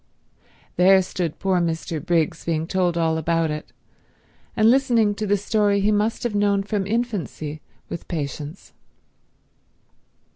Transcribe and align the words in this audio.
There 0.77 0.99
stood 1.03 1.37
poor 1.37 1.59
Mr. 1.59 2.03
Briggs 2.03 2.43
being 2.43 2.65
told 2.65 2.97
all 2.97 3.19
about 3.19 3.51
it, 3.51 3.71
and 4.57 4.67
listening 4.71 5.13
to 5.13 5.27
the 5.27 5.37
story 5.37 5.79
he 5.79 5.91
must 5.91 6.23
have 6.23 6.33
known 6.33 6.63
from 6.63 6.87
infancy 6.87 7.61
with 7.87 8.07
patience. 8.07 8.73